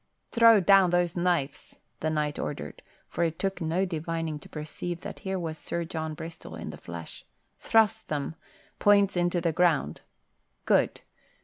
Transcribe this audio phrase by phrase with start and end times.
[0.31, 5.19] "Throw down those knives," the knight ordered, for it took no divining to perceive that
[5.19, 7.23] here was Sir John Bristol in the flesh.
[7.59, 8.33] "Thrust them,
[8.79, 10.01] points into the ground.
[10.65, 11.01] Good!